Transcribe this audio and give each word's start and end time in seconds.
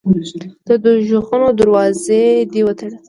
د 0.67 0.69
دوږخونو 0.83 1.47
دروازې 1.59 2.23
دي 2.51 2.61
وتړه. 2.65 2.93